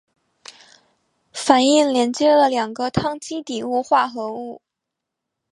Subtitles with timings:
[1.31, 4.63] 反应连接了两个羰基底物化合物。